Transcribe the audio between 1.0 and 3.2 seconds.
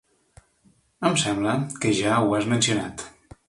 Em sembla que ja ho has mencionat.